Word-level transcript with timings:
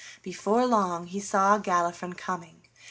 Before 0.23 0.65
long 0.65 1.05
he 1.05 1.19
saw 1.19 1.59
Galifron 1.59 2.17
coming. 2.17 2.63